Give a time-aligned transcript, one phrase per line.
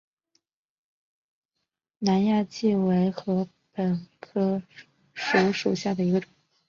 [1.99, 4.63] 南亚稷为禾本科
[5.15, 6.27] 黍属下的一个种。